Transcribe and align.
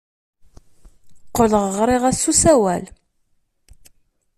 Qqleɣ 1.27 1.65
ɣriɣ-as 1.77 2.19
s 2.23 2.29
usawal. 2.31 2.85